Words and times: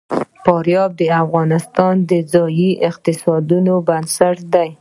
فاریاب 0.43 0.91
د 1.01 1.03
افغانستان 1.23 1.95
د 2.09 2.11
ځایي 2.33 2.69
اقتصادونو 2.89 3.73
بنسټ 3.87 4.37
دی. 4.53 4.69